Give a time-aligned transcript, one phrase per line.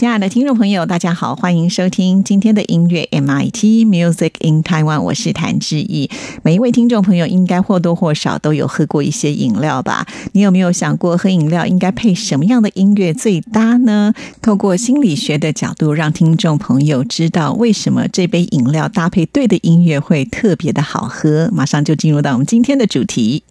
[0.00, 6.08] 亲爱的听众朋友，大家好，欢迎收听今天的音乐 MIT Music in Taiwan，我是谭志毅。
[6.42, 10.06] 每一位听众朋友应该或多或少都有喝过一些饮料吧？
[10.32, 14.14] 你有没有想过喝饮料应该配什么样的音乐最搭呢？
[14.40, 21.50] 透过心理学的角度，让听众朋友知道为什么这杯饮料搭配对的音乐会特别的好喝。
[21.52, 23.42] 马上就进入到我们今天的主题。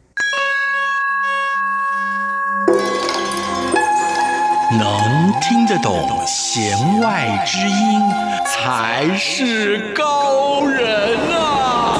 [4.71, 8.01] 能听得懂弦外之音，
[8.45, 11.99] 才是高人啊！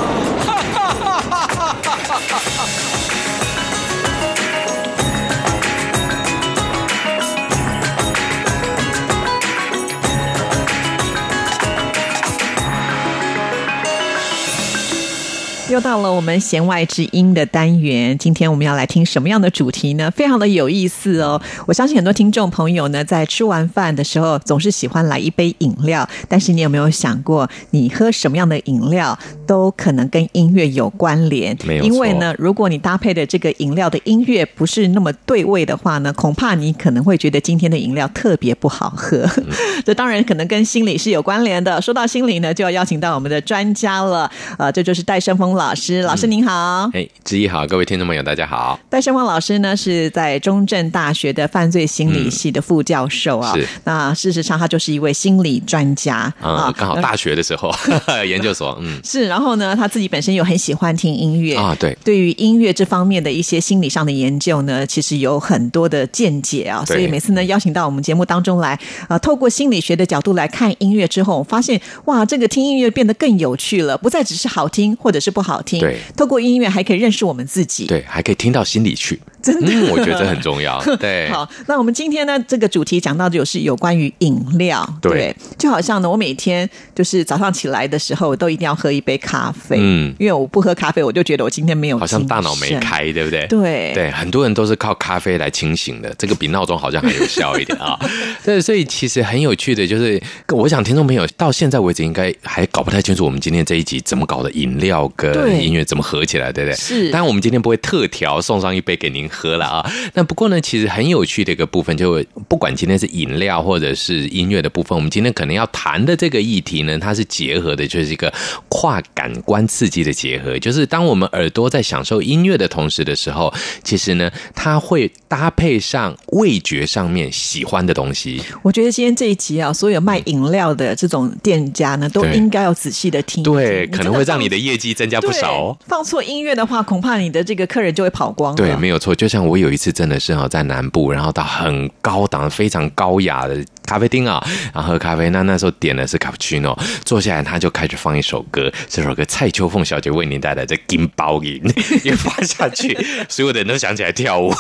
[15.80, 20.12] 又到了我们弦外之音的单元，今天我们要来听什么样的主题呢？
[20.12, 21.42] 非常的有意思哦！
[21.66, 26.06] 我相信很多听众朋友呢，在吃完饭的时候，总是喜欢来一杯饮料。
[26.28, 31.58] 但是你有没有想过，你喝什么样的饮料，都可能跟音乐有关联？
[31.66, 39.26] 没有因为呢，如果你搭配的这个饮料的音乐不是那么对味的话呢，恐怕你可能会觉得今天的饮料特别不好喝。
[39.86, 41.82] 这当然可能跟心理是有关联的。
[41.82, 44.30] 说到心理呢，就要邀请到我们的专家了。
[44.58, 46.02] 呃，这就是戴胜峰老师。
[46.02, 46.90] 老师您好。
[46.94, 48.80] 哎，志毅好，各位听众朋友，大家好。
[48.90, 53.54] 戴胜旺老师呢是在中正大学的犯罪心理系的副教授啊。
[53.54, 57.72] 是那事实上，他就是一位心理专家啊，刚好大学的时候
[58.28, 66.84] 研究所，嗯，是，然后呢，他自己本身又很喜欢听音乐啊对对于音乐这方面的一些心理上的研究呢，其实有很多的见解啊。
[66.86, 75.98] 所以每次呢，邀请到我们节目当中来，啊、透过心理学的角度来看音乐之后，我发现哇，这个听音乐变得更有趣了，不再只是好听或者是不好听，对。
[76.16, 80.82] 透过音乐还可以认识我们自己，对，还可以听到心里去， 真的嗯，我觉得这很重要。
[81.00, 93.48] 对，好，那我们今天呢，这个主题讲到的就是有关于饮料，对就好像呢，我每天就是早上起来的时候，都一定要喝一杯咖啡，嗯因为我不喝咖啡，我就觉得我今天没有，好像大脑没，开，对不对？
[93.48, 97.98] 对对，很多人都是靠咖啡来清醒的，这个比闹钟好像还有效一点啊。
[98.44, 106.76] 对，所以其实很有趣的，就是我想听众朋友到现在为止应该还搞不太清楚我们今天这一集怎么搞的，饮料跟音乐怎么合起来，对不对？
[106.76, 109.92] 是当然我们今天不会特调送上一杯给您喝了啊。
[110.14, 118.34] 那不过呢，其实很有趣的一个部分，就不管今天是饮料或者是音乐的部分，我们今天可能要谈的这个议题呢，它是结合的，就是一个
[118.68, 120.58] 跨感官刺激的结合。
[120.58, 123.54] 就是当我们耳朵在享受音乐的同时的时候，
[123.84, 128.42] 其实呢，它会搭配上味觉上面喜欢的东西。
[128.64, 135.78] 我觉得今天这一集啊，所有卖饮料的这种店家呢，都应该要仔细的听听，对，可能会让你的业绩增加不少哦。
[135.88, 138.58] 放错音乐的话，恐怕你的这个客人就会跑光了。
[138.58, 139.16] 对，没有错。
[139.20, 145.30] 就像我有一次真的是哈，在南部，然后到很高档、非常高雅的咖啡厅啊，然后喝咖啡。
[145.30, 151.62] 那那时候点的是卡布奇诺，坐下来他就开始放一首歌，这首歌蔡秋凤小姐为您带来的《金包银》，
[152.08, 152.98] 一放下去，
[153.28, 154.54] 所有的人都想起来跳舞。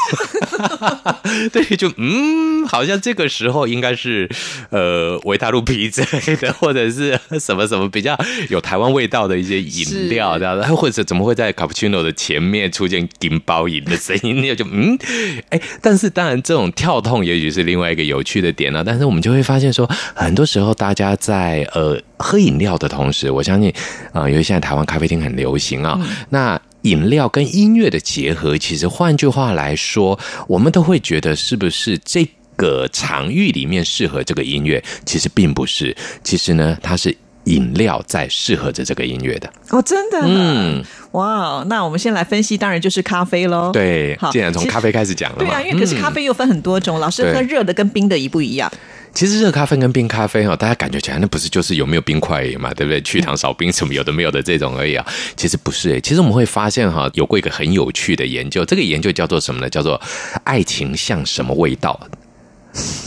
[1.51, 4.29] 对，就嗯，好像这个时候应该是
[4.69, 8.17] 呃维他露皮之类的，或者是 什么什么比较
[8.49, 14.41] 有台湾味道的一些饮料，是这样子，或者怎么会在卡布奇诺的前面出现金包银的声音？
[14.41, 14.97] 那就嗯，
[15.49, 23.69] 哎，但是当然这种跳痛也许是另外一个有趣的点呢、但是我们就会发现说，很多时候大家在呃喝饮料的同时，我相信
[24.11, 25.99] 啊、呃，因为现在台湾咖啡厅很流行啊，
[26.29, 26.59] 那。
[26.83, 30.17] 饮料跟音乐的结合，其实换句话来说，
[30.47, 34.81] 我们都会觉得是不是这个场域里面适合这个音乐？
[35.05, 35.93] 其实并不是，
[36.23, 39.53] 其实呢，它是饮料在适合着这个音乐的。
[39.71, 43.73] 哦，真的，嗯，哇，那我们先来分析，当然就是咖啡喽。
[43.73, 48.71] 对好，既然从咖啡开始讲了，对啊，因为可是嗯咖啡又分很多种，老师喝热的跟冰的一不一样。
[49.13, 53.01] 其实热咖啡跟冰咖啡哈，大家感觉起来那不是就是有没有冰块而已嘛，对不对？
[53.01, 55.05] 去糖少冰什么有的没有的这种而已啊。
[55.35, 59.69] 其实不是诶、其实我们会发现哈，有过一个很有趣的研究，这个研究叫做什么呢？
[59.69, 59.99] 叫做
[60.43, 61.99] 爱情像什么味道？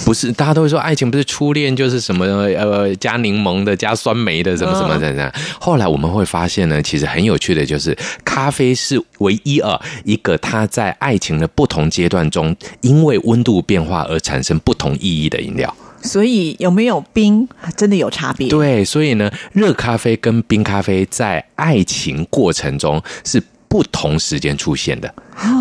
[0.05, 5.33] 不不是大家都会说爱情不是初恋就是什么呃加柠檬的加酸梅的什么什么的呢？
[5.59, 15.75] 后来我们会发现呢，其实很有趣的就是咖啡是唯一啊一个它在爱情的不同阶段中，因为温度变化而产生不同意义的饮料。
[16.03, 18.49] 所以有没有冰真的有差别？
[18.49, 25.15] 对，所以呢，热咖啡跟冰咖啡在爱情过程中是不同时间出现的。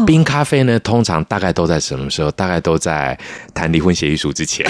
[0.06, 2.30] 冰咖啡呢，通常大概都在什么时候？
[2.32, 3.18] 大概都在
[3.54, 4.66] 谈离婚协议书之前。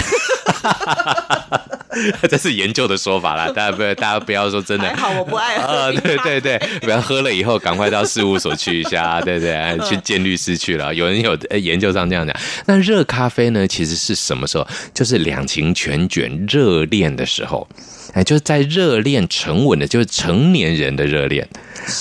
[2.29, 4.87] 这是研究的说法啦，大家不要，大家不要说真的。
[4.87, 5.91] 还好我不爱喝。
[5.93, 10.93] 对对对，不要喝了以后赶快到事务所去一下，对 对，去见律师去了。
[10.95, 12.35] 有人有研究上这样讲。
[12.65, 14.65] 那热咖啡呢，其实是什么时候？
[14.93, 17.67] 就是两情全卷、热恋的时候。
[18.13, 21.47] 哎，就是在热恋沉稳的，就是成年人的热恋。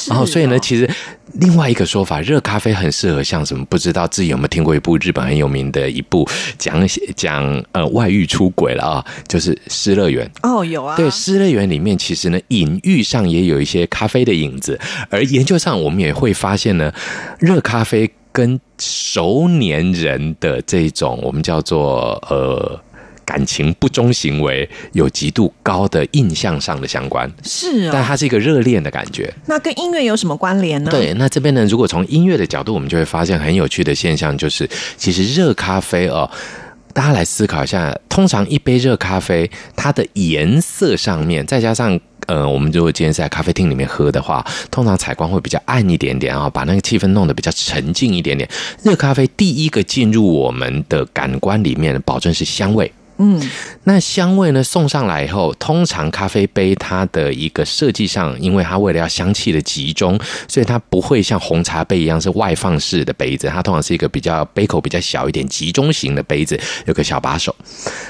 [0.08, 0.88] 然后，所以呢，其实
[1.34, 3.64] 另外一个说法，热咖啡很适合像什么？
[3.66, 6.28] 不知道自己有没有听过一部日本很有名的一部
[6.58, 9.06] 讲讲呃外遇出轨了啊？
[9.28, 10.96] 就是《失乐园》哦，有啊。
[10.96, 14.78] 对，《失乐园》里面其实呢，隐喻上也有一些咖啡的影子，
[15.08, 16.92] 而研究上我们也会发现呢，
[17.38, 22.80] 热咖啡跟熟年人的这种我们叫做呃。
[23.30, 29.32] 感情不忠行为有极度高的印象上的相关，是啊，但它是一个热恋的感觉。
[29.46, 30.90] 那跟音乐有什么关联呢？
[30.90, 36.28] 对，那这边呢，如果从音乐的角度，我们就会发现很有趣的现象，就是其实热咖啡哦，
[36.92, 41.96] 大家来思考一下，通常一杯热咖啡，它的颜色上面，再加上
[42.26, 48.48] 呃，我们如果今天在咖啡厅里面喝的话，通常采光会比较暗一点点啊，把那个气氛弄得比较沉静一点点。
[48.82, 52.90] 热咖啡第一个进入我们的感官里面，保证是香味。
[53.22, 53.38] 嗯，
[53.84, 54.64] 那香味呢？
[54.64, 60.18] 送上来以后，通常咖啡杯它的一个设计上，因为它为了要香气的集中，
[60.48, 67.54] 所以它不会像红茶杯一样是外放式的杯子，它通常是一个比较杯口比较小一点、集中型的杯子，有个小把手。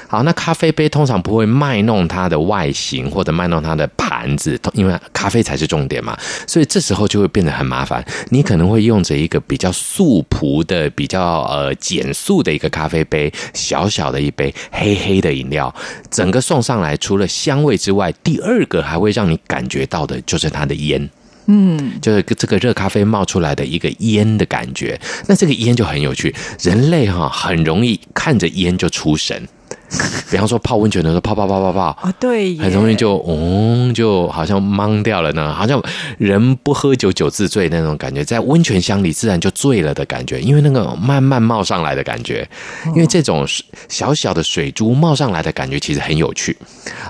[0.07, 6.17] 好，那咖啡杯通常不会卖弄它的外形或者卖弄它的盘子，因为咖啡才是重点嘛，
[6.47, 8.01] 所以这时候就会变得很麻烦。
[8.29, 15.00] 你可能会用着一个比较素朴的、比较呃简素的一个咖啡杯，小小的一杯黑。
[15.01, 15.73] 黑的饮料，
[16.09, 21.09] 整个送上来，除了香味之外，第二个还会让你感觉到的就是它的烟，
[21.47, 24.99] 嗯，就是这个热咖啡冒出来的一个烟的感觉。
[25.27, 29.47] 那这个烟就很有趣，人类哈很容易看着烟就出神。
[30.31, 35.81] 比方说泡温泉的时候，泡泡泡泡泡啊，对，很容易就嗯，就好像懵掉了呢，好像
[36.17, 42.47] 人不喝酒酒自醉那种感觉，在温泉乡里自然就醉了的感觉，因为那个慢慢冒上来的感觉，
[42.87, 43.45] 因为这种
[43.89, 46.55] 小小的水珠冒上来的感觉其实很有趣。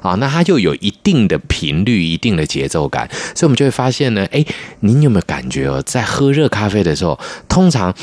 [0.02, 4.44] 啊，那它就有一定的频率、一定的节奏感，所以我们就会发现呢，哎，
[4.80, 7.94] 您有没有感觉哦，在喝热咖啡的时候，通常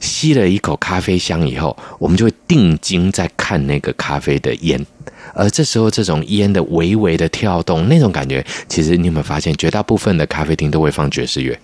[0.00, 4.17] 吸了一口咖啡香以后，我们就会定睛在看那个咖。
[4.18, 4.84] 咖啡的烟，
[5.32, 11.56] 而这时候这种烟的微微的跳动，那种感觉，其实你有没有发现，绝大部分的咖啡厅都会放爵士乐？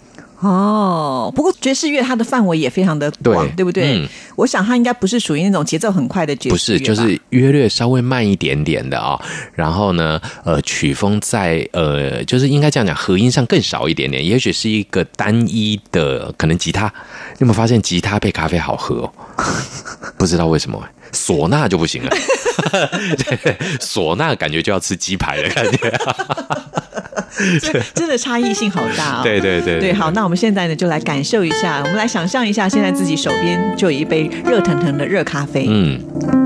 [0.44, 4.06] 哦，不过爵士乐它的范围也非常的广，对不对？
[4.37, 9.19] 我想它应该不是属于那种节奏很快的爵士不是，就是约略稍微慢一点点的啊。
[9.55, 16.87] 然后呢，呃，曲风在呃，就是应该这样讲，和音上更少一点点，也许是一个单一的可能吉他。
[16.87, 18.96] 你有没有发现吉他配咖啡好喝？
[18.96, 19.12] 哦？
[20.19, 20.82] 不知道为什么。
[21.12, 22.11] 唢呐就不行了，
[23.79, 25.88] 唢呐感觉就要吃鸡排的感觉，
[27.95, 29.23] 真的差异性好大 哦。
[29.23, 36.44] 对对对对，好，那我们现在呢就来感受一下，我们来想象一下，现在自己手边就有一杯热腾腾的热咖啡，嗯。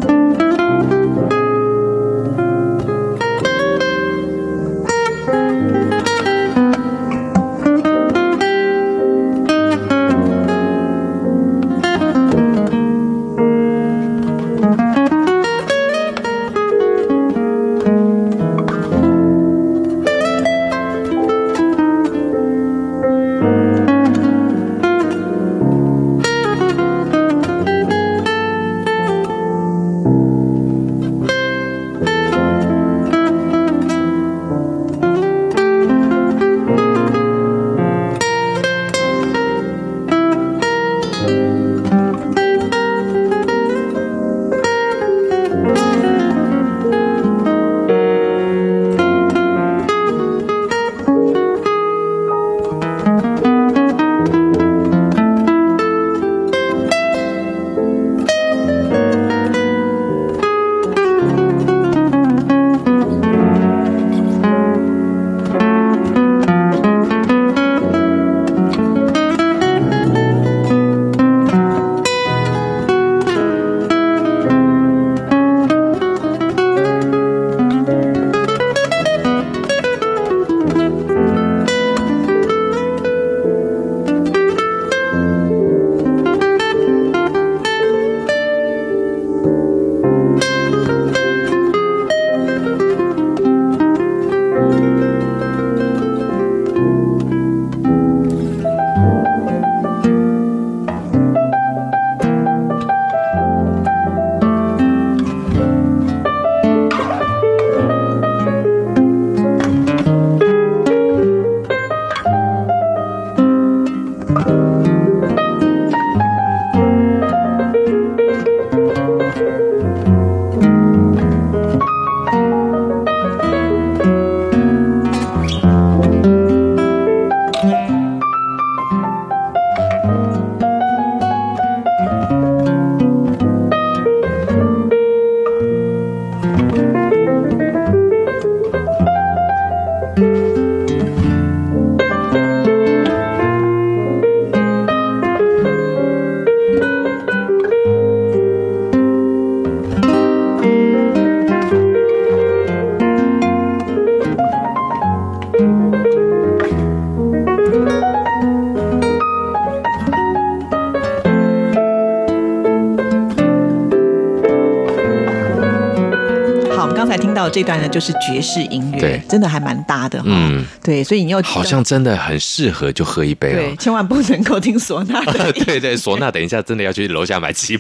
[167.39, 170.25] 到这段呢，就是爵士音乐，对真的还蛮搭的哈。
[170.27, 173.77] 嗯对，所以你要好像真的很适合就喝一杯对，哦。
[173.79, 175.53] 千万不能够听唢呐的。
[175.53, 177.77] 对对，唢呐等一下真的要去楼下买几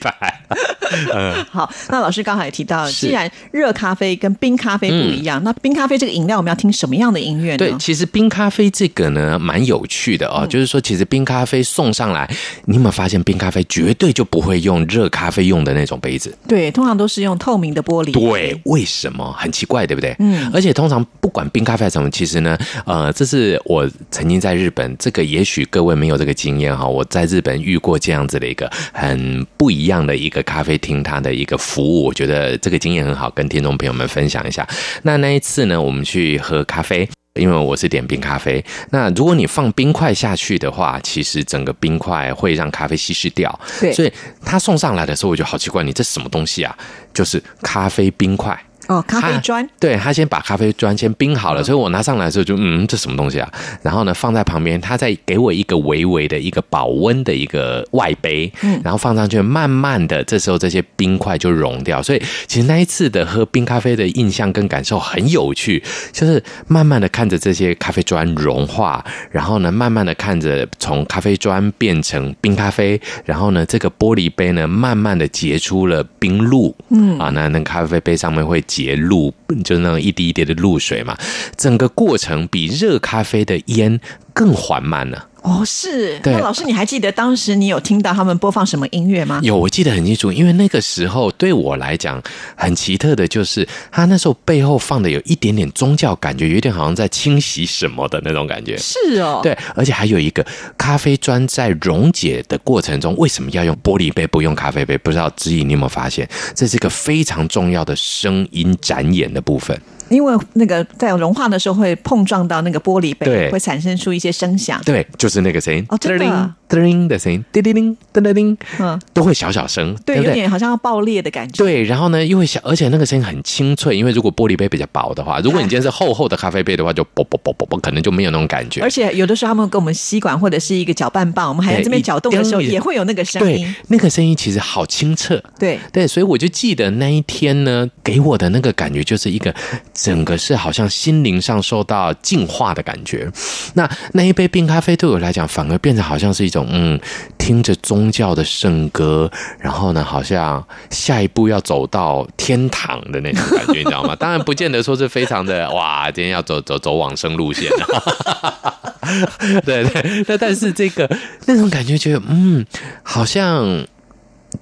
[0.91, 1.45] 百。
[1.51, 7.59] 好，那老师刚好也提到，是既然热咖啡跟冰咖啡不一样，那冰咖啡这个饮料我们要听什么样的音乐呢？
[7.59, 10.47] 对，其实冰咖啡这个呢，蛮有趣的哦。
[10.49, 12.29] 就是说，其实冰咖啡送上来，
[12.67, 16.37] 你有没有发现，冰咖啡绝对就不会用热咖啡用的那种杯子？
[16.47, 18.13] 对，通常都是用透明的玻璃。
[18.13, 19.35] 对，为什么？
[19.39, 20.15] 很奇怪，对不对？
[20.19, 26.87] 嗯而且通常不管冰咖啡什么，其实呢，呃，这是我曾经在日本，这个也许各位没有这个经验哈。
[26.87, 34.67] 我在日本遇过这样子的一个很不一样的一个咖啡厅，它的一个服务，我觉得这个经验很好，跟听众朋友们分享一下。
[35.03, 37.09] 那那一次呢，我们去喝咖啡。
[37.35, 43.61] 因为我是点冰咖啡，那如果你放冰块下去的话，其实整个冰块会让咖啡稀释掉。
[43.79, 44.13] 对所以
[44.45, 46.77] 他送上来的时候，我就好奇怪，你这什么东西啊？
[47.15, 48.59] 就是咖啡冰块。
[48.89, 49.67] 哦，咖啡砖。
[49.79, 53.49] 对他先把咖啡砖先冰好了，所以我拿上来的时候就嗯，这什么东西啊？
[53.83, 62.03] 然后呢，放在旁边，他再给我一个微微的一个保温的一个外杯，嗯然后放上去，慢慢的，这时候这些冰块就融掉。
[62.03, 81.17] 所以其实那一次的喝冰咖啡的印象跟感受很有趣，就是慢慢的看着这些咖啡砖融化，然后呢，慢慢的看着从咖啡砖变成冰咖啡，然后呢，这个玻璃杯呢，慢慢的结出了冰露，嗯啊，那那咖啡杯上面会邪路就是那种一滴一滴的露水嘛，
[81.57, 83.99] 整个过程比热咖啡的烟
[84.33, 85.19] 更缓慢呢。
[85.43, 86.21] 哦，是。
[86.25, 89.41] 那老师，你还记得当时你有听到他们播放什么音乐吗？
[89.45, 92.21] 有，我记得很清楚，因为那个时候对我来讲
[92.57, 98.77] 很奇特的，就是他那时候背后放的有一点点宗教感觉，有点好像在清洗什么的那种感觉。
[98.79, 99.41] 是哦。。
[99.41, 100.45] 对，而且还有一个
[100.77, 104.99] 咖啡砖在溶解的过程中，为什么要用玻璃杯不用咖啡杯？
[104.99, 109.81] 不知道知怡你有没有发现，这是一个非常重要的声音展演的的部分。
[110.09, 114.81] 因为那个在融化的时候会碰撞到那个玻璃杯，对会产生出一些声响。
[114.85, 121.65] 对，就是那个声音，哦真的啊叮叮的声音，叮叮叮叮叮叮，嗯，都会小小声，对，有点好像要爆裂的感觉。
[121.65, 128.91] 对，然后呢，又会小，而且那个声音很清脆，因为如果玻璃杯比较薄的话，如果你今天是厚厚的咖啡杯的话，就啵啵啵啵啵，可能就没有那种感觉而。
[128.91, 135.43] 且有的时候他们跟我们吸管或者是一个搅拌棒，我们还在这边对搅动的时候，也会有那个声对音。，那个声音其实好清澈。
[135.59, 139.55] 对，对，所以我就记得那一天呢，给我的那个感觉就是一个
[140.01, 143.29] 整个是好像心灵上受到净化的感觉。
[143.75, 146.99] 那那一杯冰咖啡对我来讲，反而变得好像是一种嗯，
[147.37, 154.15] 听着宗教的圣歌，然后呢，好像下一步要走到天堂的那种感觉，你知道吗？
[154.21, 157.69] 当然不见得说是非常的 哇，今天要走走走往生路线
[159.65, 161.11] 对对，那但是这个
[161.47, 162.65] 那种感觉，觉得嗯，
[163.03, 163.85] 好像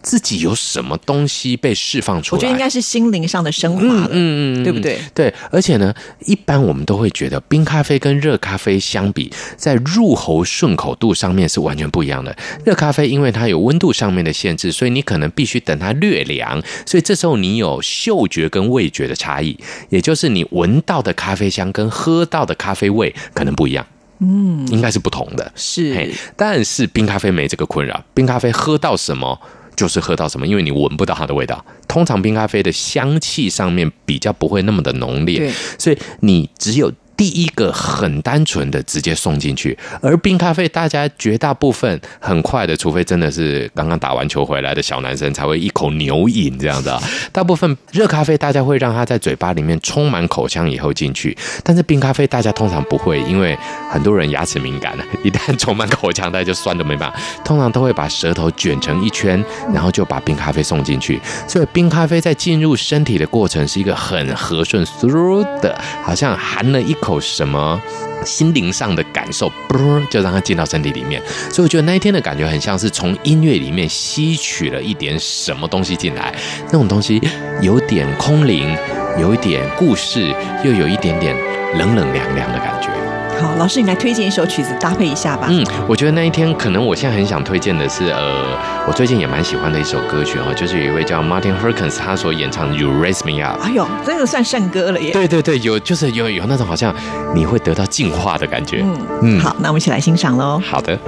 [0.06, 2.38] 自己有什么东西被释放出来。
[2.38, 5.00] 我觉得应该是心灵上的升华了，嗯对不对？
[5.12, 5.92] 对，而且呢，
[6.26, 12.36] 一般我们都会觉得冰咖啡跟热咖啡相比，在入喉顺口度上面是完全不一样的。
[12.64, 19.58] 热咖啡因为它有温度上面的限制，所以你可能必须等它略凉，所以这时候你有嗅觉跟味觉的差异，
[19.88, 23.84] 也就是你闻到的咖啡香跟喝到的咖啡味可能不一样。
[24.20, 25.50] 嗯，应该是不同的。
[25.56, 29.38] 是，但是冰咖啡没这个困扰，冰咖啡喝到什么
[29.76, 31.64] 就是喝到什么，因为你闻不到它的味道。
[31.86, 36.92] 通常冰咖啡的香气上面比较不会那么的浓烈，所以你只有。
[37.16, 47.00] 第一个很单纯的直接送进去，而冰咖啡大家绝大部分很快的，除非真的是刚刚打完球回来的小男生才会一口牛饮这样子啊。
[47.32, 53.56] 大部分热咖啡大家会让它在嘴巴里面充满口腔以后进去，但是冰咖啡大家通常不会，因为
[53.90, 57.18] 很多人牙齿敏感了，一旦充满口腔，大家就酸的没办法。
[57.44, 59.42] 通常都会把舌头卷成一圈，
[59.72, 61.20] 然后就把冰咖啡送进去。
[61.46, 67.80] 所以冰咖啡在进入身体的过程是一个很和顺、嗖的，好像含了一口口什么。
[68.24, 71.22] 心灵上的感受，啵就让它进到身体里面，
[71.52, 76.34] 所以我觉得那一天的感觉很像是从音乐里面吸取了一点什么东西进来，
[76.64, 77.20] 那种东西
[77.60, 78.74] 有点空灵，
[79.20, 80.34] 有一点故事，
[80.64, 81.36] 又有一点点
[81.78, 83.05] 冷冷凉凉的感觉。
[83.40, 85.48] 好，老师你来推荐一首曲子搭配一下吧。
[85.50, 93.60] 嗯，我觉得那一天可能我现在很想推荐的是，呃，我最近也蛮喜欢的一首歌曲哦，就是有一位叫 Martin Herkins 他所演唱的《You Raise Me Up》。
[93.62, 95.12] 哎呦，这个算圣歌了耶。
[95.12, 96.94] 对对对，有就是有有那种好像
[97.34, 98.82] 你会得到净化的感觉。
[98.82, 100.60] 嗯嗯好，那我们一起来欣赏喽。
[100.64, 100.98] 好的。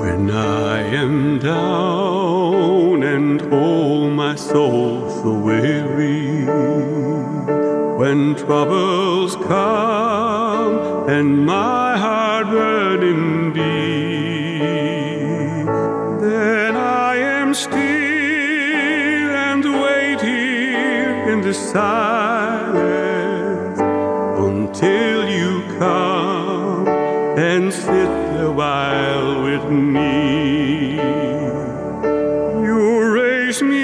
[0.00, 6.46] When I am down and oh my soul so weary,
[7.96, 13.64] when troubles come and my heart burning deep,
[16.20, 22.84] then I am still and wait here in the silence
[24.48, 26.88] until you come
[27.38, 28.10] and sit
[28.40, 30.96] a while with me.
[32.66, 32.78] You
[33.12, 33.83] raise me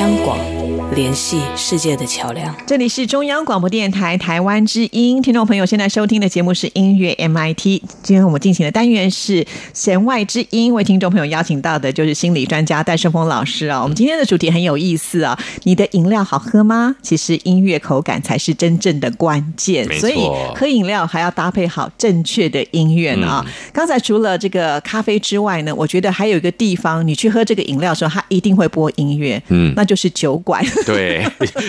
[0.00, 0.49] 央广，
[0.96, 2.52] 联系世界的桥梁。
[2.66, 7.80] 这里是中央广播电台台湾之音，听众朋友现在收听的节目是音乐 MIT。
[8.02, 13.80] 今天我们进行的单元是弦外之音，为听众朋友邀请到的就是心理专家戴胜峰老师啊。
[13.80, 16.96] 我们今天的主题很有意思啊，你的饮料好喝吗？
[17.02, 23.46] 其实音乐口感才是真正的关键，所以喝饮料还要搭配好正确的音乐呢啊。
[23.72, 30.60] 刚才除了这个咖啡之外呢，我觉得还有一个地方，你去喝这个饮料的时候，它一定会播音乐，嗯那就是酒馆。
[30.86, 31.26] 对，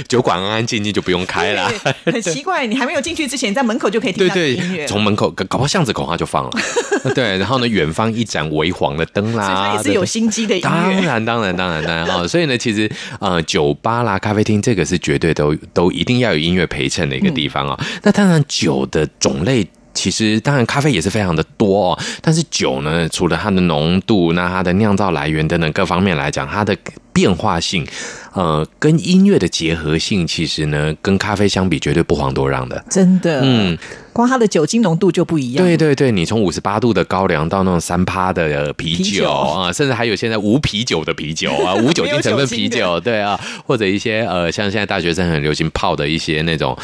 [0.08, 1.71] 酒馆安安静静就不用开了。
[2.06, 4.86] 很奇怪，你还没有进去之前，在门口就可以听到这个音乐。
[4.86, 6.52] 从门口搞搞不好巷子口它就放了。
[7.15, 12.28] 对，然后呢，远方一盏微黄的灯啦，所以它也是有心机的音乐当然，当然，当然，当然哈。
[12.28, 19.67] 所以呢，其实呃，酒吧啦、咖啡厅，这个是绝对都都一定要有音乐陪衬的一个地方啊、那当然，酒的种类。
[19.94, 22.00] 其实，当然，咖啡也是非常的多哦。
[22.22, 26.76] 但是酒呢，除了它的浓度、那它的酿造来源等等各方面来讲，它的
[27.12, 27.86] 变化性，
[28.34, 32.84] 呃，跟音乐的结合性，其实呢，跟咖啡相比，绝对不遑多让的。
[32.90, 33.78] 真的，嗯，
[34.13, 35.65] 光它的酒精浓度就不一样。
[35.65, 46.78] 对对对，你从五十八度的高粱到那种三趴的呃啤酒啊，甚至还有现在无啤酒的啤酒啊，无酒精成分啤酒酒，对啊，或者一些呃，像现在大学生很流行泡的一些那种，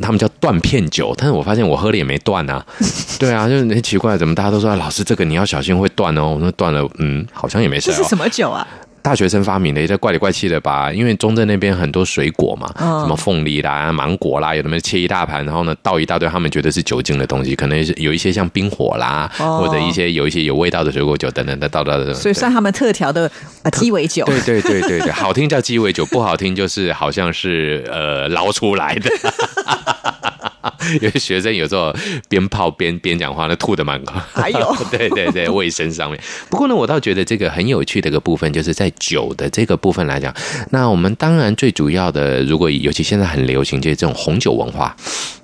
[0.00, 2.64] 他们叫断片酒，但是我发现我喝了也没断啊，
[3.18, 8.08] 对啊，就是很奇怪，怎么大家都说老师这个你要小心会断哦，我说断了，嗯，好像也没事哦这是。
[8.08, 8.66] 什么酒啊？
[9.06, 10.92] 大学生发明的，也在怪里怪气的吧？
[10.92, 22.12] 因为中正那边很多水果嘛，嗯什么凤梨啦、芒果啦，有的么切一大盘，然后呢倒一大堆，他们觉得是酒精的东西，可能是有一些像冰火啦，哦或者一些有一些有味道的水果酒等等的倒到的。
[22.12, 23.30] 所以算 他们特调的
[23.62, 24.24] 呃鸡尾酒。
[24.24, 29.08] 对 对对对对，好听叫鸡尾酒，不好听就是好像是呃捞出来的。
[31.00, 31.94] 有些学生有时候
[32.28, 34.20] 边泡边边讲话，那吐的蛮快。
[34.32, 36.20] 还有对对 对，卫生上面。
[36.48, 40.34] 不过呢，我倒觉得这个很有趣的一个部分，就是在酒的这个部分来讲，
[40.70, 44.96] 那我们当然最主要的，如果尤其现在很流行就是这种红酒文化，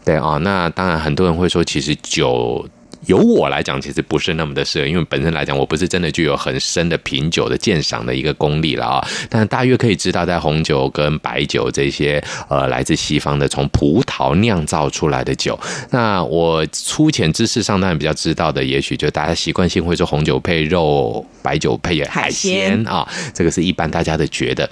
[0.04, 2.68] 对啊、那当然很多人会说，其实酒。
[3.06, 9.08] 由我来讲，其实不是那么的适合，因为本身来讲，我不是真的具有很深的品酒的鉴赏的一个功力了啊。
[9.28, 15.58] 但大约可以知道，在红酒跟白酒这些呃来自西方的从葡萄酿造出来的酒，
[15.90, 24.68] 那我粗浅知识上当然比较知道的，也许就大家习惯性会说红酒配肉，白酒配海海鲜鲜啊，这个是一般大家的觉得，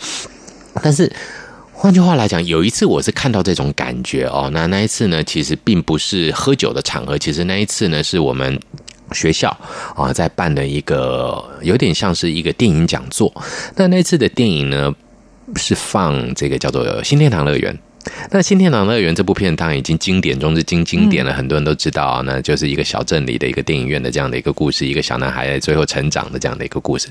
[0.83, 1.11] 但是。
[1.83, 8.61] 换句话来讲，有一次我是看到这种感觉哦，那那一次呢，其实并不是喝酒的场合，其实那一次呢是我们。
[9.13, 9.49] 学校
[9.97, 13.33] 啊，在办的一个有点像是一个电影讲座。
[13.75, 14.95] 那那次的电影呢，
[15.57, 17.75] 是放这个叫做《新天堂乐园》。
[18.31, 22.23] 那《新天堂乐园》这部片当然已经经典中之经经典了，很多人都知道啊。
[22.25, 27.09] 那就是一个小镇里的一个电影院的这样的一个故事，一个小男孩最后成长的这样的一个故事。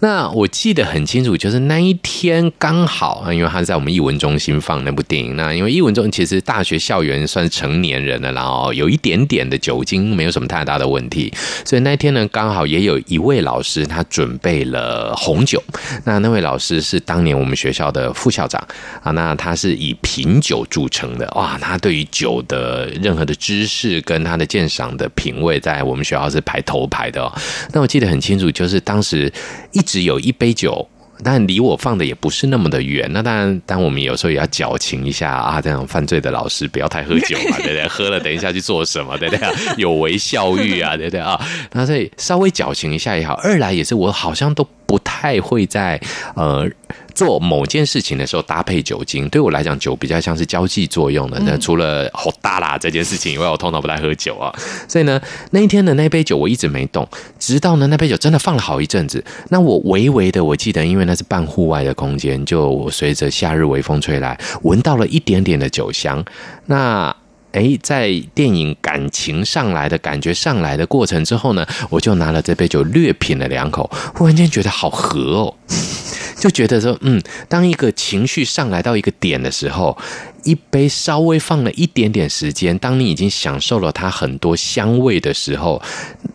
[0.00, 5.36] 那我记得很清楚，就是那一天刚好，因为他在我们艺文中心放那部电影。
[5.36, 11.32] 那因为艺文中其实大学校园算是成年人了，然后有一点点的酒精，没有什么太大的问题。
[11.64, 15.62] 所以那天呢，刚好也有一位老师，他准备了红酒。
[16.04, 18.62] 那那位老师是当年我们学校的副校长
[19.02, 27.32] 啊，那他是以品饮酒著称的哇，他对于酒的任何的知识跟他的鉴赏的品味，在我们学校是排头排的哦。
[27.72, 29.32] 那我记得很清楚，就是当时
[29.72, 30.86] 一直有一杯酒。
[31.24, 37.86] 但离我放的也不是那么的远，那当然，但我们有时候也要矫情一下啊，这样犯罪的老师不要太喝酒嘛，对不对？
[37.90, 39.48] 喝了等一下去做什么，对不对？
[39.76, 41.36] 有违校誉啊，对不对啊？
[41.72, 43.34] 那所以稍微矫情一下也好。
[43.42, 46.00] 二来也是我好像都不太会在
[46.34, 46.66] 呃
[47.14, 51.38] 做某件事情的时候搭配酒精，对我来讲，酒比较像是交际作用的。
[51.44, 54.50] 那除了好大啦这件事情以外，我通常不太喝酒啊。
[54.88, 55.20] 所以呢，
[55.50, 57.06] 那一天的那杯酒我一直没动，
[57.38, 59.22] 直到呢那杯酒真的放了好一阵子。
[59.50, 66.24] 那我微微的，我记得，因为那是半户外的空间，就随着夏日微风吹来，闻到了一点点的酒香。
[66.64, 67.14] 那
[67.52, 75.54] 诶，在电影感情上来的感觉上来的过程之后呢，我就拿了这杯酒略品了两口，忽然间觉得好合哦。
[76.38, 79.98] 就觉得说，嗯，当一个情绪上来到一个点的时候，
[80.44, 85.82] 一杯稍微放了一点点时间，当你已经享受了它很多香味的时候，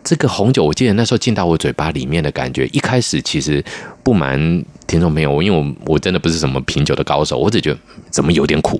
[0.02, 3.64] 这个红酒，我记得那时候进到我嘴巴里面的感觉，一开始其实
[4.02, 4.38] 不瞒
[4.86, 7.78] 听众朋友，因为我我真的不是什么品酒的高手，我只觉得
[8.10, 8.78] 怎么有点苦。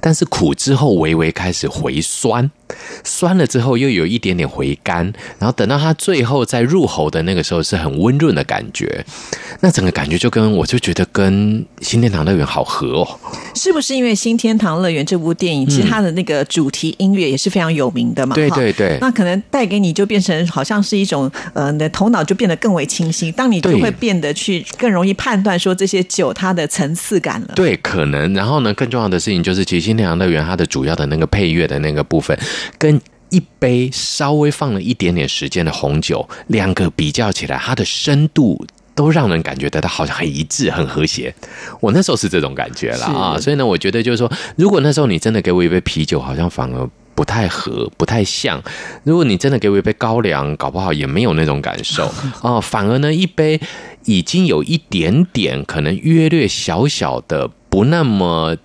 [0.00, 2.50] 但是苦之后微微开始回酸，
[3.04, 5.04] 酸了之后又有一点点回甘，
[5.38, 9.04] 然后等到它最后在入喉的那个时候是很温润的感觉，
[9.60, 13.20] 那整个感觉就跟我就觉得跟新天堂乐园好合哦。
[13.54, 18.34] 是不是因为《新天堂乐园》这部电影，其实它的那个主题音乐也是非常有名的嘛？
[18.34, 27.52] 对对对那可能带给你就变成好像是一种呃，你的头脑就变得更为清晰，当你就会变得去更容易判断说这些酒它的层次感了。
[27.54, 28.32] 对，可能。
[28.34, 32.38] 然后呢，更重要的事情就是，其实新天堂乐园它的主要的那个配乐的那个部分，
[32.78, 38.66] 跟一杯稍微放了一点点时间的红酒，两个比较起来，它的深度。
[38.94, 41.32] 都让人感觉得到好像很一致、很和谐。
[41.80, 48.60] 我那时候是这种感觉了啊，所以呢，我觉得就是说，如果那时候你真的给我一杯啤酒，好像反而不太合、不太像。
[49.04, 53.60] 如果你真的给我一杯高粱，搞不好也没有那种感受啊、 反而呢，一杯
[54.04, 58.56] 已经有一点点可能约略小小的不那么。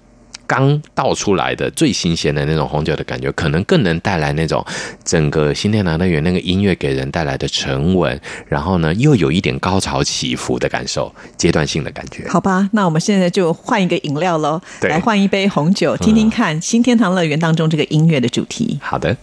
[0.54, 4.64] 刚倒出来的最新鲜的那种红酒的感觉，可能更能带来那种
[5.04, 12.28] 整个新天堂乐园那个音乐给人带来的沉稳，然后呢又有一点高潮起伏的感受，阶段性的感觉。
[12.30, 18.78] 好吧，那我们现在就换一个饮料喽，来换一杯红酒，听听看《新天堂乐园》当中这个音乐的主题。
[18.80, 19.18] 好的。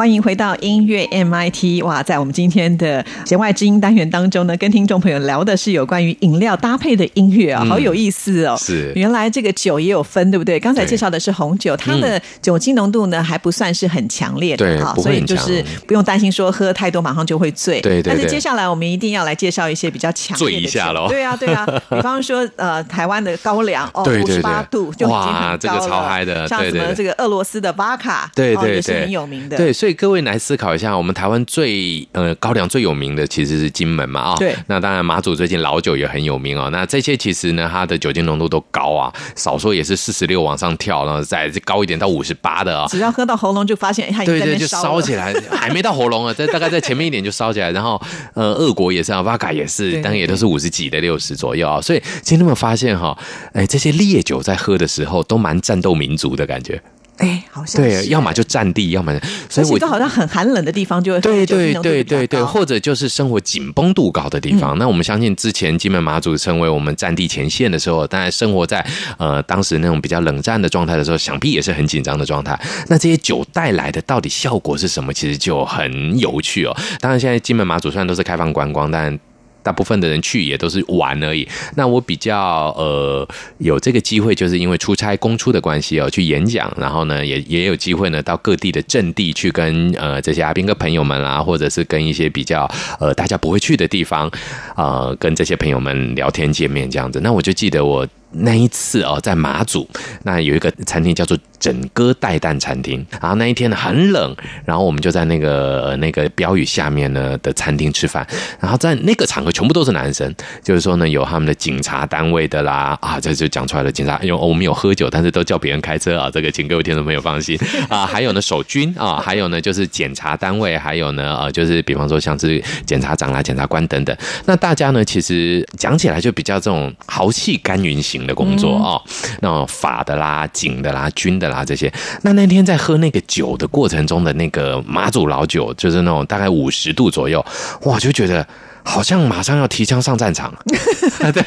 [0.00, 8.56] 欢迎回到音乐 MIT 哇，在我们今天的弦外之音单元当中呢，跟听众朋友聊的是有关于饮料搭配的音乐啊，嗯好有意思哦。
[8.58, 8.94] 是。
[8.96, 10.58] 原来这个酒也有分，对不对？
[10.58, 17.78] 刚才介绍的是红酒，它的酒精浓度呢还不算是很强烈的对哈，所以就是不用担心说喝太多马上就会醉。
[17.82, 18.14] 对对对。
[18.14, 29.58] 但是接下来我们一定要来介绍一些比较强烈的醉一下喽对啊，对啊， 比方说呃，台湾的高粱哦，五十八度就已经哇这个很高了，超嗨的像什么这个俄罗斯的巴卡，对对对，哦也是很有名的。
[29.58, 36.68] 对，所以各位来思考一下，我们台湾最呃高粱最有名的其实是金门嘛啊、对那当然马祖最近老酒也很有名哦。
[36.70, 47.70] 那这些其实呢，它的酒精浓度都高啊，少说也是四十六往上跳，然后再高一点到五十八的啊、只要喝到喉咙就发现哎它对对，就烧起来，还没到喉咙啊，在 大概在前面一点就烧起来。
[47.70, 48.00] 然后
[48.34, 51.80] 呃，俄国也是啊，瓦卡也是，对当然也都是五十几的、六十左右啊。
[51.80, 53.16] 所以其实你有没有发现哈、
[53.52, 56.80] 哎，这些烈酒在喝的时候都蛮战斗民族的感觉。
[57.20, 59.14] 哎，好像对，是要么就占地，要么
[59.48, 64.76] 所以我都好像很寒冷的地方就会对对对对对，或者就是生活紧绷度高的地方。
[64.78, 68.84] 那我们相信之前金门马祖成为我们战地前线的时候，当然生活在
[69.18, 72.58] 呃当时那种比较冷战的状态的时候，想必也是很紧张的状态。
[72.88, 75.12] 那这些酒带来的到底效果是什么？
[75.12, 76.74] 其实就很有趣哦。
[77.00, 79.18] 当然，现在金门马祖虽然都是开放观光，但
[79.62, 81.46] 大部分的人去也都是玩而已。
[81.76, 83.26] 那我比较呃
[83.58, 94.30] 有这个机会，就是因为出差公出的关系哦，去演讲，然后呢也也有机会呢到各地的阵地去跟呃这些阿兵哥朋友们啦，或者是跟一些比较呃大家不会去的地方，
[94.76, 97.20] 呃跟这些朋友们聊天见面这样子。
[97.20, 98.06] 那我就记得我。
[98.32, 99.88] 那一次哦，在马祖，
[100.22, 108.26] 那有一个餐厅叫做枕歌带蛋餐厅，然后那一天呢很冷，然后我们就在那个、那个标语下面呢的餐厅吃饭，
[108.60, 124.16] 然后在那个场合全部都是男生，就是说呢有他们的警察单位的啦， 啊这就讲出来了，警察因为我们有喝酒，但是都叫别人开车啊，这个请各位听众朋友放心啊，还有呢守军啊，还有呢就是检察单位，还有呢呃就是比方说像是检察长啦、检察官等等，
[124.46, 129.02] 那大家呢其实讲起来就比较这种豪气干云型的工作哦，
[129.40, 131.92] 那种法的啦、警的啦、军的啦这些。
[132.22, 137.44] 那那天在喝那个酒的过程中的那个马祖老酒，就是那种大概五十度左右，
[137.82, 138.46] 哇，就觉得
[138.82, 140.52] 好像马上要提枪上战场，
[141.32, 141.42] 对，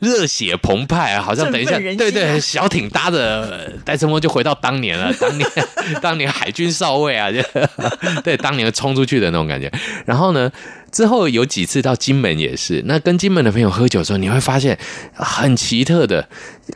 [0.00, 5.50] 热血澎湃啊，好像等一下，对对，小艇搭着戴森波就回到当年了，当年
[6.02, 7.40] 当年海军少尉啊，就
[8.22, 9.70] 对，当年冲出去的那种感觉。
[10.04, 10.50] 然后呢，
[10.96, 14.78] 之后有几次到金门也是，那跟金门的朋友喝酒的时候，你会发现
[15.12, 16.26] 很奇特的，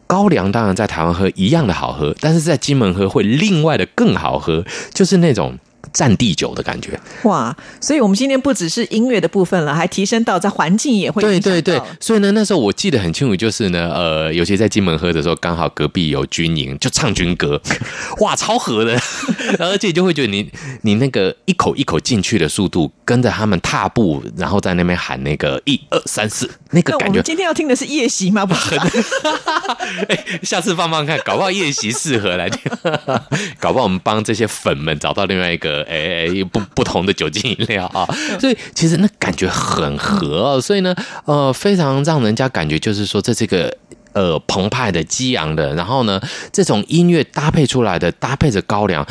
[0.06, 5.58] 高粱当然在台湾喝一样的好喝，但是在金门喝会另外的更好喝，就是那种。
[5.92, 7.56] 战地酒的感觉，哇！
[7.80, 17.60] 所以我们今天不只是音乐的部分了，还提升到在环境也会对对对，所以呢，那时候我记得很清楚，就是呢，呃，尤其在金门喝的时候，刚好隔壁有军营，就唱军歌，
[18.20, 18.98] 哇，超合的，
[19.58, 20.50] 而且就会觉得你
[20.82, 27.20] 你那个一口一口进去的速度，跟着他们踏步，然后在那边喊那个一二三四，那个感觉。
[27.22, 28.46] 今天要听的是夜袭吗？
[28.46, 28.76] 不是。
[28.76, 28.86] 吧，
[30.08, 32.60] 哎，下次放放看，搞不好夜袭适合来听，
[33.58, 38.04] 搞不好我们帮这些粉们找到另外一个哎 哎不不同的酒精饮料啊，
[38.40, 43.74] 所以其实那感觉很合哦，所以呢，呃，非常让人家感觉就是说这是一个。
[44.12, 49.06] 呃，澎湃的、激昂的，然后呢，这种音乐搭配出来的，搭配着高粱。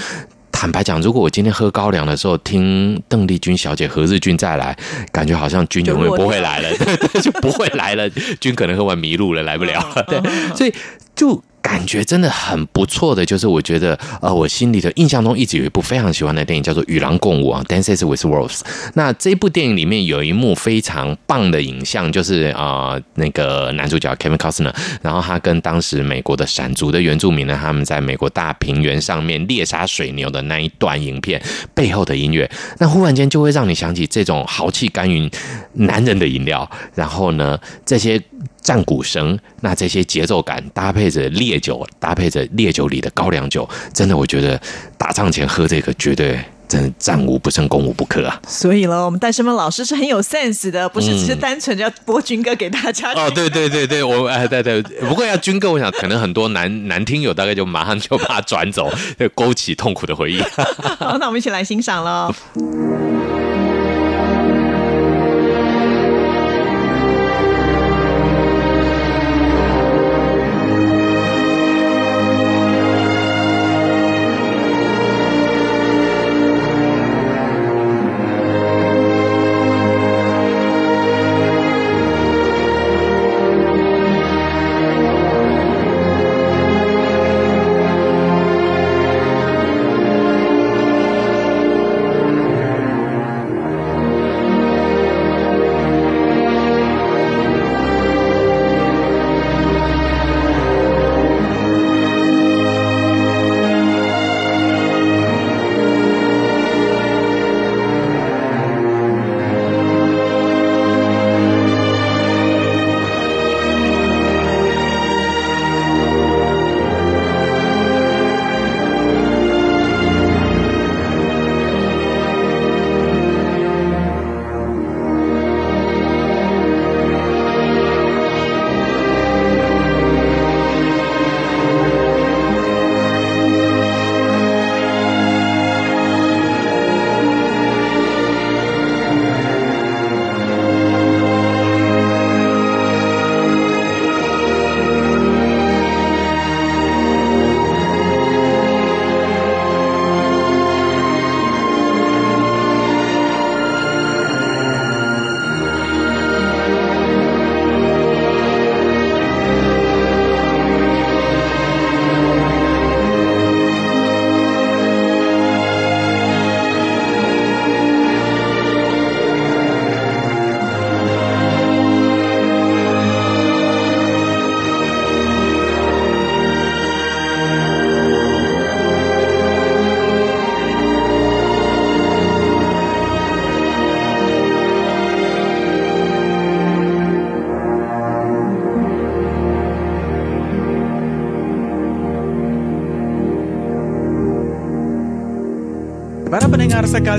[0.51, 4.77] 坦白讲，如果我今天喝高粱的时候听邓丽君小姐、何日君再来，
[5.13, 6.69] 感觉好像君永远不会来了，
[7.23, 8.09] 就不会来了。
[8.41, 10.03] 君可能喝完迷路了，来不了了。
[10.03, 10.21] 对，
[10.53, 10.73] 所以
[11.15, 18.57] 就感觉真的很不错的，就是我觉得呃，我心里的印象中一直有一部非常喜欢的电影叫做《与狼共舞》啊，《Dances with Wolves》。
[18.95, 31.39] 那这部电影里面有一幕非常棒的影像，就是啊、呃那个男主角 Kevin Costner，然后他跟当时美国的闪族的原住民呢，他们在美国大平原上面猎杀水牛的那一段影片
[31.75, 35.29] 背后的音乐，那忽然间就会让你想起这种豪气干云
[35.73, 38.19] 男人的饮料，然后呢，这些
[38.61, 44.59] 战鼓声，那这些节奏感搭配着猎烈酒，搭配着烈酒里的高粱酒，真的，我觉得
[44.97, 46.39] 打仗前喝这个绝对。
[46.69, 48.39] 真的战无不胜，攻无不克啊！
[48.47, 53.11] 所以了，我们戴胜峰老师是很有 sense 的，不是只是单纯的要播军歌给大家。
[53.13, 60.39] 嗯哦，对对对对，我 哎对对，不过要军歌，我想可能很多男男听友大概就马上就把它转走，就勾起痛苦的回忆。
[60.99, 62.31] 好，那我们一起来欣赏喽。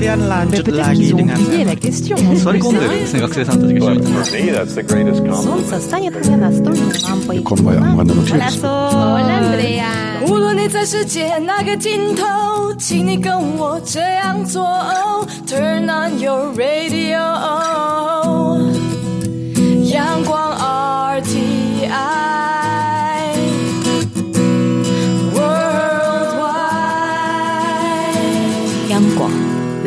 [3.98, 5.42] ってま for す me, that's the greatest compliment.
[5.42, 7.42] Солнце станет мне настольной лампой.
[7.42, 8.70] こんばんはお花の Hola, Sol.
[9.26, 9.84] Andrea.
[10.26, 14.64] 无论你在世界哪个尽头，请你跟我这样做。
[15.46, 17.18] Turn on your radio，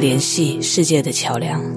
[0.04, 1.73] 联系世界的桥梁。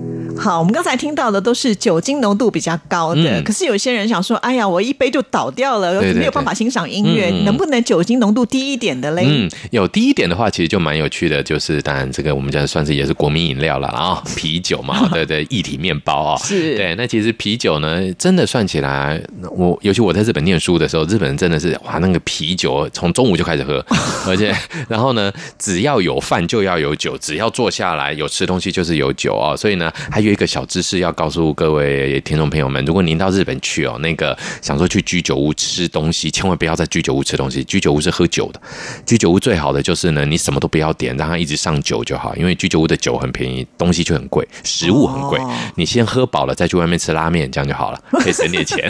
[0.48, 9.26] 好，我们刚才听到的都是酒精浓度比较高的，嗯可是有些人想说，哎呀，我一杯就倒掉了，对对没有办法欣赏音乐，能不能酒精浓度低一点的嘞？
[9.28, 16.96] 嗯，有低一点的话，其实就蛮有趣的，就是当然这个我们讲算是也是国民饮料了啊， 啤酒嘛，对对，一 体面包啊、是对。
[16.96, 19.22] 那其实啤酒呢，真的算起来，
[19.52, 23.86] 我尤其我在日本念书的时候，日本人真的是哇，那个啤酒从中午就开始喝，
[24.26, 24.56] 而且
[24.88, 25.30] 然后呢，
[25.60, 29.54] 只要有饭就要有酒，只要坐下来有吃东西就是有酒哦。
[29.58, 38.62] 所以呢，还有一个小知识要告诉各位听众朋友们，如果您到日本去哦，那个想说去居酒屋吃东西，千万不要在居酒屋吃东西，居酒屋是喝酒的。
[39.06, 45.38] 居酒屋最好的就是呢，你什么都不要点，让它一直上酒就好，因为居酒屋的酒很便宜，东西却很贵，食物很贵。
[45.40, 48.90] 哦你先喝饱了再去外面吃拉面，这样就好了，可以省点钱。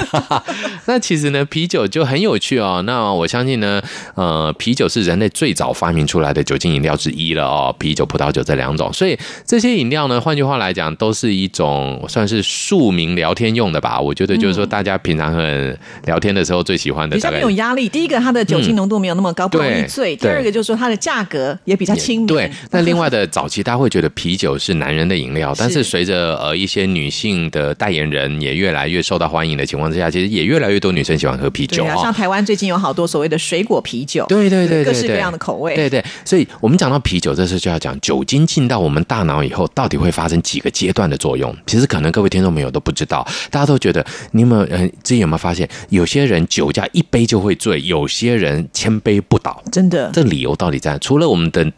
[0.86, 2.82] 那其实呢，啤酒就很有趣哦。
[2.86, 3.82] 那我相信呢，
[4.16, 8.92] 呃，啤酒是人类最早发明出来的酒精饮料之一了哦，啤酒、葡萄酒这两种。
[8.92, 14.00] 所以这些饮料呢，换句话来讲，都是一种算是庶民聊天用的吧。
[14.00, 17.88] 我觉得就是说，大家平常很聊天的时候最喜欢的，比较没有压力。
[17.90, 22.28] 第一个，它的酒精浓度没有那么高，不容易醉；第二个就是说它的价格也比较亲民。
[22.28, 32.14] 对，那另外的早期大家会觉得啤酒是男人的饮料， 但是随着呃一些女性的代言人也越来越受到欢迎的情况之下，其实也越来越多女生喜欢喝啤酒对啊，像哦。
[32.14, 35.76] 台湾最近有好多所谓的水果啤酒，对对对对对，各式各样的口味。
[35.76, 41.56] 对对，所以我们讲到啤酒，这次就要讲酒精进到我们大脑以后，到底会发生几个阶段的作用？
[41.66, 50.12] 其实可能各位听众朋友都不知道，大家都觉得你有没有呃，自己有没有发现，有些人酒驾一杯就会醉，有些人千杯不倒，真的。
[50.14, 50.98] 这理由到底在？
[51.00, 51.72] 除了我们的。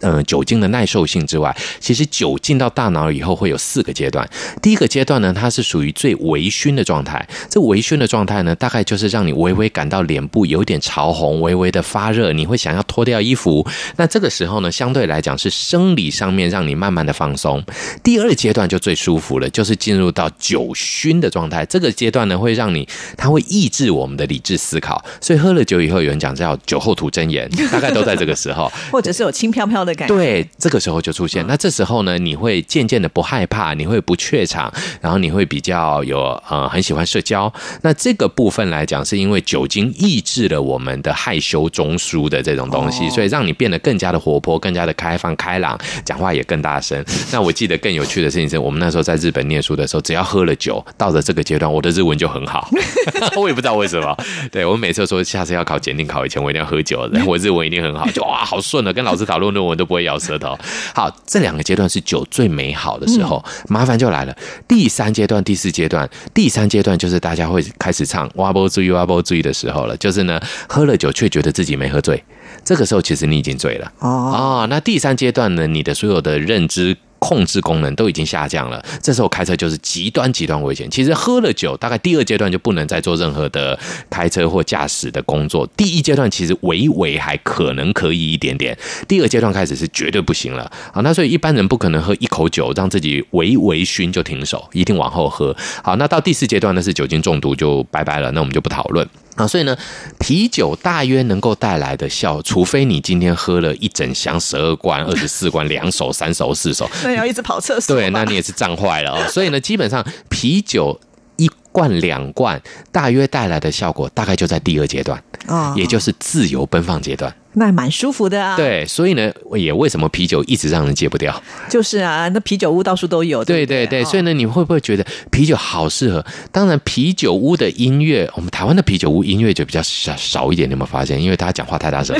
[0.00, 4.28] 呃，酒精的耐受性之外，其实酒进到大脑以后会有四个阶段。
[4.62, 7.26] 第一个阶段呢，它是属于最微醺的状态。
[7.48, 13.66] 这微醺的状态呢，大概就是让你微微感到脸部有点潮红，微微的发热，你会想要脱掉衣服。
[13.96, 17.62] 那这个时候呢，相对来讲是生理上面让你慢慢的放松。
[18.02, 21.66] 第二阶段就最舒服了，就是进入到酒醺的状态。
[21.66, 25.04] 这个阶段呢，会让你它会抑制我们的理智思考。
[25.20, 28.70] 所以喝了酒以后，有人讲叫酒后吐真言，大概都在这个时候。
[28.90, 30.14] 或者是有轻飘飘的感觉。
[30.14, 31.46] 对，这个时候就出现。
[31.46, 37.52] 那这时候呢，你会渐渐的不害怕，你会不怯场，然后你会比较有呃很喜欢社交。
[37.82, 47.04] 那这个部分来讲，是因为酒精抑制了我们的害羞中枢的这种东西，哦所以让你变得更加的活泼，更加的开放开朗，讲话也更大声。
[47.32, 52.68] 那我记得更有趣的事情是，我们那时候在日本念书的时候，只要喝了酒，到了这个阶段，我的日文就很好。
[53.36, 54.16] 我也不知道为什么。
[54.50, 60.56] 对我每次说下次要考检定考以前，我一定要喝酒，然后我日文一定很好，就哇好顺了，跟老师讨论论文都不会咬舌头。
[60.94, 64.36] 好，这两个阶段是酒最美好的时候，麻烦就来了。
[64.68, 72.22] 第三阶段、第四阶段，第三阶段就是大家会开始唱“哇不注意哇不注意”的时候了，就是呢，喝了酒却觉得自己没喝醉，
[72.62, 73.90] 这个时候其实你已经醉了。
[74.00, 76.96] 哦，哦，那第三阶段呢，你的所有的认知。
[77.20, 80.90] 控制功能都已经下降了，这时候开车就是极端极端危险。
[80.90, 85.64] 其实喝了酒，大概第二阶段就不能再做任何的开车或驾驶的工作。
[85.76, 90.64] 第一阶段其实微微还可能可以一点点，第二阶段开始是绝对不行了。
[90.92, 95.54] 啊，那所以一般人不可能喝一口酒让自己微微醺就停手，一定往后喝。
[95.84, 99.06] 好，那到第四阶段呢是酒精中毒就拜拜了，那我们就不讨论。
[99.40, 99.76] 啊，所以呢，
[100.18, 107.96] 啤酒大约能够带来的效，除非你今天喝了一整箱十二罐、二十四罐， 两手、三手、四手，那要一直跑厕所。
[107.96, 109.28] 对，那你也是胀坏了哦。
[109.28, 110.98] 所以呢，基本上啤酒
[111.36, 112.60] 一罐、两罐，
[112.92, 117.34] 大约带来的效果，大概就在第二阶段，哦也就是自由奔放阶段。
[117.54, 121.42] 那还蛮舒服的啊。，对，所以呢，也为什么啤酒一直让人戒不掉？
[121.68, 123.44] 就是啊，那啤酒屋到处都有。
[123.44, 126.24] 对对不对对，所以呢，呢，你会不会觉得啤酒好适合？
[126.52, 131.20] 当然，啤酒屋的音乐，我们台湾的啤酒屋音乐就比较少少一点，你有没有发现？
[131.20, 132.16] 因为大家讲话太大声。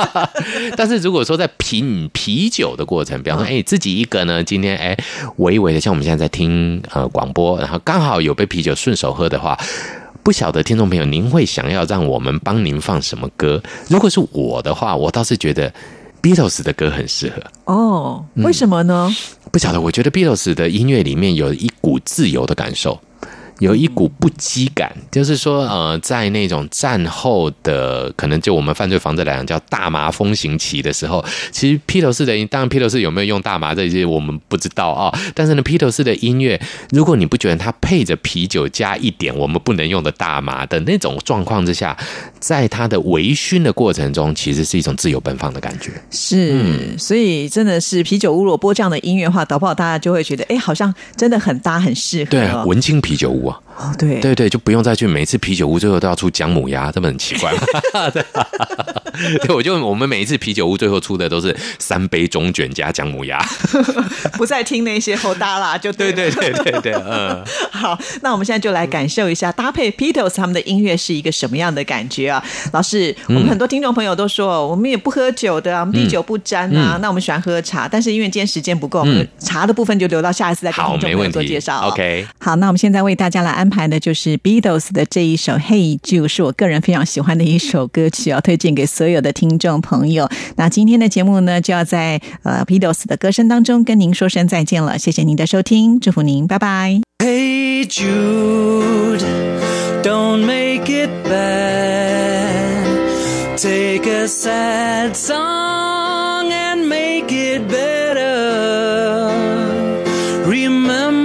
[0.76, 4.96] 但是如果说在品啤酒的过程，比方说，哎、自己一个呢，今天哎，
[5.36, 9.58] 微微的，像我们现在在听呃广播，然后刚好有杯啤酒顺手喝的话。
[10.22, 13.60] 不晓得听众朋友，您会想要让我们帮您放什么歌？
[13.88, 15.72] 如果是我的话，我倒是觉得
[16.22, 17.42] Beatles 的歌很适合。
[17.64, 19.14] 哦，嗯为什么呢？
[19.50, 23.00] 不晓得，我觉得 Beatles 的音乐里面有一股自由的感受，
[23.62, 36.60] 有一股不羁感，就是说，呃，在那种战后的，可能就我们犯罪防治来讲叫大麻风行期的时候，其实披头士的，当然披头士有没有用大麻这些我们不知道啊、但是呢，披头士的音乐，
[36.90, 41.96] 如果你不觉得它配着啤酒加一点我们不能用的大麻的那种状况之下，
[42.40, 45.92] 在它的微醺的过程中，其实是一种自由奔放的感觉。
[46.10, 52.30] 是，嗯所以真的是啤酒屋如果播这样的音乐的话，搞不好大家就会觉得，哎，好像真的很搭，很适合。
[52.32, 57.60] 对，文青啤酒屋啊，哦，对对对，就不用再去每一次啤酒屋最后都要出姜母鸭，这么很奇怪吗？
[59.42, 63.38] 对，我就我们每一次啤酒屋最后出的都是三杯中卷加姜母鸭。
[64.36, 67.44] 不再听那些后搭啦，就对对对对对对，嗯。
[67.70, 72.42] 好，那我们现在就来感受一下搭配 Beatles 他们的音乐是一个什么样的感觉啊？
[72.72, 81.88] 老师，我们很多听众朋友都说，我们也不喝酒的啊，我们滴酒不沾啊，那我们喜欢喝茶，但是因为今天时间不够，我们茶的部分就留到下一次再跟听众朋友做介绍。
[81.88, 90.28] OK，好，那我们现在为大家来安排的就是 Beatles 的这一首《Hey Jude》，是我个人非常喜欢的一首歌曲哦，推荐给所有的听众朋友。
[90.56, 97.00] 那今天的节目呢，就要在呃 Beatles 的歌声当中跟您说声再见了，谢谢您的收听，祝福您，拜拜。
[97.20, 99.22] Hey Jude,
[100.02, 102.82] don't make it bad.
[103.56, 109.30] Take a sad song and make it better.
[110.44, 111.21] Remember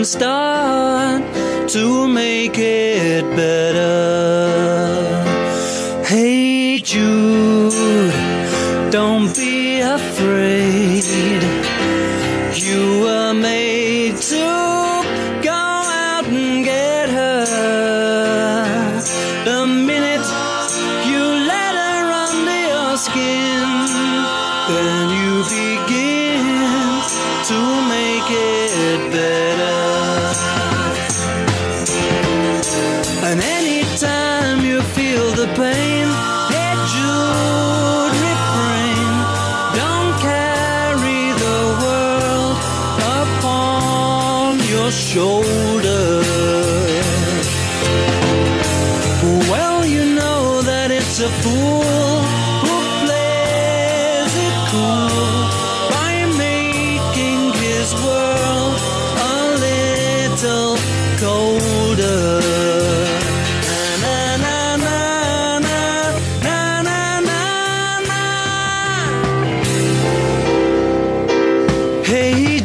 [0.00, 4.29] can start to make it better.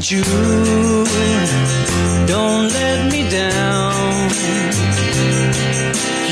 [0.08, 0.24] Jude,
[2.28, 4.30] don't let me down.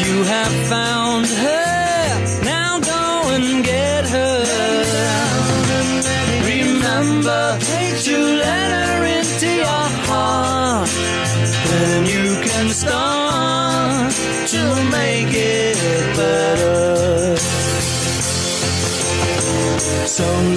[0.05, 4.43] You have found her, now go and get her.
[6.45, 7.57] Remember
[8.03, 10.87] to let her into your heart.
[11.71, 14.13] Then you can start
[14.53, 14.61] to
[14.91, 17.37] make it better.
[20.05, 20.52] So